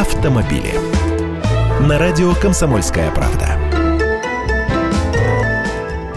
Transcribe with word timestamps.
автомобили. 0.00 0.72
На 1.86 1.98
радио 1.98 2.32
«Комсомольская 2.34 3.10
правда». 3.10 3.58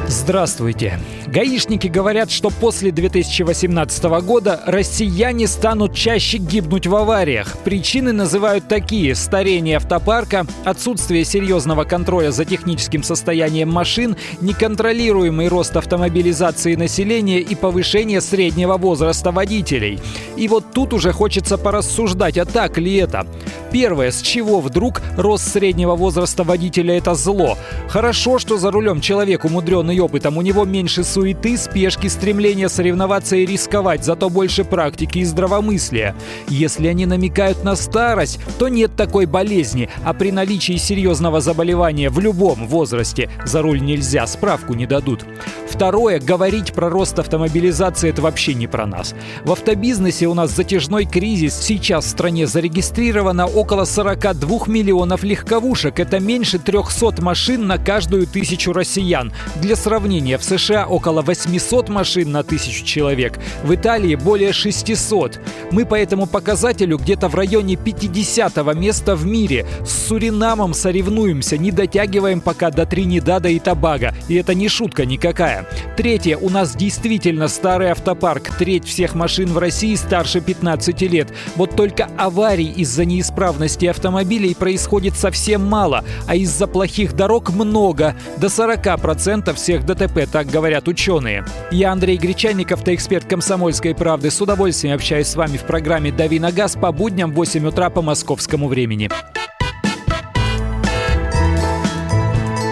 Здравствуйте. 0.07 0.99
Гаишники 1.25 1.87
говорят, 1.87 2.29
что 2.29 2.51
после 2.51 2.91
2018 2.91 4.03
года 4.23 4.61
россияне 4.67 5.47
станут 5.47 5.95
чаще 5.95 6.37
гибнуть 6.37 6.85
в 6.85 6.95
авариях. 6.95 7.57
Причины 7.63 8.13
называют 8.13 8.67
такие– 8.67 9.15
старение 9.15 9.77
автопарка, 9.77 10.45
отсутствие 10.63 11.25
серьезного 11.25 11.83
контроля 11.83 12.29
за 12.31 12.45
техническим 12.45 13.01
состоянием 13.01 13.69
машин, 13.69 14.15
неконтролируемый 14.39 15.47
рост 15.47 15.75
автомобилизации 15.75 16.75
населения 16.75 17.39
и 17.39 17.55
повышение 17.55 18.21
среднего 18.21 18.77
возраста 18.77 19.31
водителей. 19.31 19.99
И 20.37 20.47
вот 20.47 20.71
тут 20.73 20.93
уже 20.93 21.11
хочется 21.11 21.57
порассуждать, 21.57 22.37
а 22.37 22.45
так 22.45 22.77
ли 22.77 22.95
это? 22.97 23.25
Первое, 23.73 24.11
с 24.11 24.21
чего 24.21 24.61
вдруг 24.61 25.01
рост 25.17 25.51
среднего 25.51 25.95
возраста 25.95 26.43
водителя– 26.43 26.95
это 26.99 27.15
зло? 27.15 27.57
Хорошо, 27.89 28.37
что 28.37 28.57
за 28.59 28.69
рулем 28.69 29.01
человек 29.01 29.45
умудренный 29.45 29.99
опытом, 29.99 30.37
у 30.37 30.43
него 30.43 30.63
меньше 30.63 31.03
суеты 31.03 31.57
спешки, 31.57 32.05
стремления 32.05 32.69
соревноваться 32.69 33.35
и 33.35 33.47
рисковать, 33.47 34.05
зато 34.05 34.29
больше 34.29 34.63
практики 34.63 35.17
и 35.17 35.23
здравомыслия. 35.23 36.15
Если 36.47 36.85
они 36.85 37.07
намекают 37.07 37.63
на 37.63 37.75
старость, 37.75 38.39
то 38.59 38.67
нет 38.67 38.95
такой 38.95 39.25
болезни, 39.25 39.89
а 40.03 40.13
при 40.13 40.31
наличии 40.31 40.77
серьезного 40.77 41.41
заболевания 41.41 42.11
в 42.11 42.19
любом 42.19 42.67
возрасте 42.67 43.31
за 43.43 43.63
руль 43.63 43.81
нельзя, 43.81 44.27
справку 44.27 44.75
не 44.75 44.85
дадут. 44.85 45.25
Второе, 45.67 46.19
говорить 46.19 46.73
про 46.73 46.91
рост 46.91 47.17
автомобилизации– 47.17 48.09
это 48.11 48.21
вообще 48.21 48.53
не 48.53 48.67
про 48.67 48.85
нас. 48.85 49.15
В 49.43 49.51
автобизнесе 49.51 50.27
у 50.27 50.35
нас 50.35 50.51
затяжной 50.51 51.05
кризис. 51.05 51.59
Сейчас 51.59 52.05
в 52.05 52.09
стране 52.09 52.45
зарегистрировано 52.45 53.47
около 53.63 53.85
42 53.85 54.67
миллионов 54.67 55.23
легковушек. 55.23 55.97
Это 55.97 56.19
меньше 56.19 56.59
300 56.59 57.21
машин 57.21 57.65
на 57.65 57.77
каждую 57.77 58.27
тысячу 58.27 58.73
россиян. 58.73 59.31
Для 59.55 59.77
сравнения, 59.77 60.37
в 60.37 60.43
США 60.43 60.85
около 60.85 61.21
800 61.21 61.87
машин 61.87 62.33
на 62.33 62.43
тысячу 62.43 62.83
человек, 62.83 63.39
в 63.63 63.73
Италии 63.73 64.15
более 64.15 64.51
600. 64.51 65.39
Мы 65.71 65.85
по 65.85 65.95
этому 65.95 66.25
показателю 66.25 66.97
где-то 66.97 67.29
в 67.29 67.35
районе 67.35 67.77
50 67.77 68.57
места 68.75 69.15
в 69.15 69.25
мире. 69.25 69.65
С 69.85 70.07
Суринамом 70.07 70.73
соревнуемся, 70.73 71.57
не 71.57 71.71
дотягиваем 71.71 72.41
пока 72.41 72.69
до 72.69 72.85
Тринидада 72.85 73.47
и 73.47 73.59
Тобаго. 73.59 74.13
И 74.27 74.35
это 74.35 74.53
не 74.53 74.67
шутка 74.67 75.05
никакая. 75.05 75.69
Третье. 75.95 76.35
У 76.35 76.49
нас 76.49 76.75
действительно 76.75 77.47
старый 77.47 77.91
автопарк. 77.91 78.57
Треть 78.59 78.83
всех 78.85 79.15
машин 79.15 79.53
в 79.53 79.57
России 79.57 79.95
старше 79.95 80.41
15 80.41 81.01
лет. 81.03 81.29
Вот 81.55 81.77
только 81.77 82.09
аварий 82.17 82.69
из-за 82.69 83.05
неисправности 83.05 83.52
автомобилей 83.89 84.55
происходит 84.55 85.15
совсем 85.17 85.65
мало, 85.65 86.03
а 86.27 86.35
из-за 86.35 86.67
плохих 86.67 87.13
дорог 87.13 87.49
много. 87.49 88.15
До 88.37 88.47
40% 88.47 89.53
всех 89.55 89.85
ДТП, 89.85 90.29
так 90.31 90.47
говорят 90.47 90.87
ученые. 90.87 91.45
Я 91.71 91.91
Андрей 91.91 92.17
Гречанников, 92.17 92.83
автоэксперт 92.83 93.25
«Комсомольской 93.25 93.95
правды». 93.95 94.29
С 94.29 94.41
удовольствием 94.41 94.95
общаюсь 94.95 95.27
с 95.27 95.35
вами 95.35 95.57
в 95.57 95.63
программе 95.63 96.11
«Дави 96.11 96.39
на 96.39 96.51
газ» 96.51 96.75
по 96.75 96.91
будням 96.91 97.31
в 97.31 97.35
8 97.35 97.67
утра 97.67 97.89
по 97.89 98.01
московскому 98.01 98.67
времени. 98.67 99.09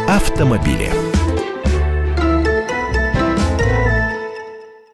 Автомобили. 0.08 1.11